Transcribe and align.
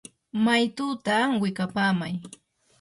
maytutaa 0.43 1.23
wikapaykamay. 1.41 2.13